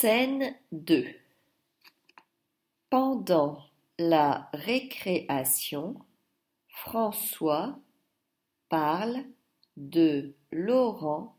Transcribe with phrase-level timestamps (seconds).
[0.00, 1.04] Scène 2
[2.88, 3.62] Pendant
[3.98, 5.94] la récréation,
[6.68, 7.78] François
[8.70, 9.26] parle
[9.76, 11.36] de Laurent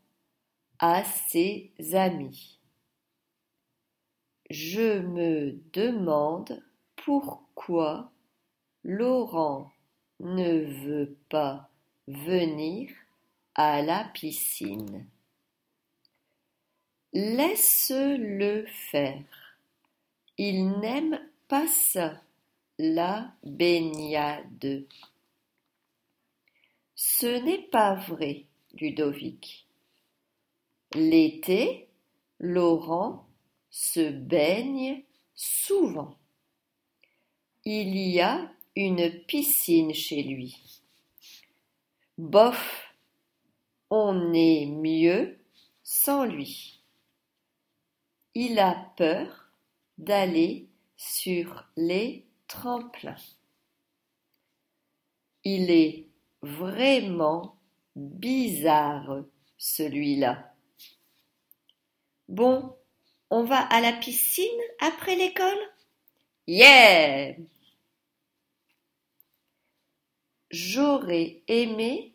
[0.78, 2.60] à ses amis.
[4.48, 6.62] Je me demande
[7.04, 8.12] pourquoi
[8.84, 9.72] Laurent
[10.20, 11.68] ne veut pas
[12.06, 12.92] venir
[13.56, 15.08] à la piscine.
[17.14, 19.22] Laisse-le faire.
[20.38, 22.22] Il n'aime pas ça,
[22.78, 24.86] la baignade.
[26.94, 29.66] Ce n'est pas vrai, Ludovic.
[30.94, 31.88] L'été,
[32.38, 33.26] Laurent
[33.70, 35.04] se baigne
[35.34, 36.16] souvent.
[37.64, 40.82] Il y a une piscine chez lui.
[42.16, 42.94] Bof,
[43.90, 45.38] on est mieux
[45.82, 46.81] sans lui.
[48.34, 49.50] Il a peur
[49.98, 53.16] d'aller sur les tremplins.
[55.44, 56.06] Il est
[56.40, 57.56] vraiment
[57.94, 59.24] bizarre,
[59.58, 60.54] celui-là.
[62.28, 62.74] Bon,
[63.28, 64.46] on va à la piscine
[64.80, 65.58] après l'école?
[66.46, 67.36] Yeah
[70.50, 72.14] J'aurais aimé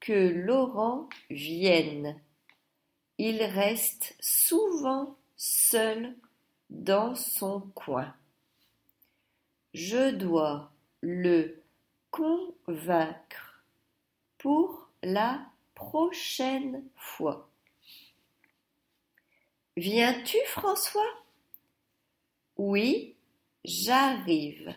[0.00, 2.20] que Laurent vienne.
[3.18, 6.14] Il reste souvent seul
[6.68, 8.14] dans son coin.
[9.72, 11.62] Je dois le
[12.10, 13.64] convaincre
[14.36, 15.40] pour la
[15.74, 17.48] prochaine fois.
[19.76, 21.24] Viens-tu, François?
[22.56, 23.14] Oui,
[23.64, 24.74] j'arrive.